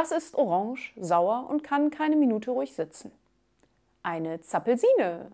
[0.00, 3.12] Was ist orange, sauer und kann keine Minute ruhig sitzen?
[4.02, 5.30] Eine Zappelsine.